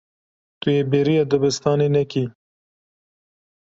Tu 0.61 0.67
yê 0.75 0.81
bêriya 0.91 1.23
dibistanê 1.31 1.87
nekî. 1.95 2.25